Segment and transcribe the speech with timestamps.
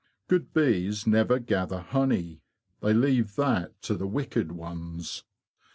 [0.27, 2.41] Good bees never gather honey:
[2.79, 5.25] they leave that to the wicked ones.